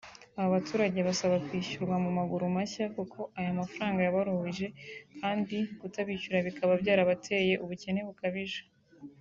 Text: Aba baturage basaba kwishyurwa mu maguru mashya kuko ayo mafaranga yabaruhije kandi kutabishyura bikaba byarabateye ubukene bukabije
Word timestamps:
Aba 0.37 0.53
baturage 0.55 0.99
basaba 1.07 1.35
kwishyurwa 1.45 1.95
mu 2.03 2.11
maguru 2.17 2.43
mashya 2.55 2.85
kuko 2.95 3.19
ayo 3.39 3.51
mafaranga 3.59 3.99
yabaruhije 4.03 4.67
kandi 5.19 5.57
kutabishyura 5.79 6.37
bikaba 6.47 6.73
byarabateye 6.81 7.53
ubukene 7.63 8.01
bukabije 8.09 8.61